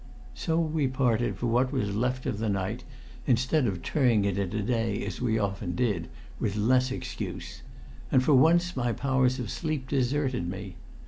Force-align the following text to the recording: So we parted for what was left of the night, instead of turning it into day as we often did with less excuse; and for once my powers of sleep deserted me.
So 0.33 0.59
we 0.59 0.87
parted 0.87 1.35
for 1.37 1.45
what 1.45 1.71
was 1.71 1.95
left 1.95 2.25
of 2.25 2.39
the 2.39 2.49
night, 2.49 2.83
instead 3.27 3.67
of 3.67 3.83
turning 3.83 4.25
it 4.25 4.35
into 4.39 4.63
day 4.63 5.05
as 5.05 5.21
we 5.21 5.37
often 5.37 5.75
did 5.75 6.09
with 6.39 6.55
less 6.55 6.89
excuse; 6.91 7.61
and 8.11 8.23
for 8.23 8.33
once 8.33 8.75
my 8.75 8.93
powers 8.93 9.37
of 9.37 9.51
sleep 9.51 9.87
deserted 9.87 10.49
me. 10.49 10.75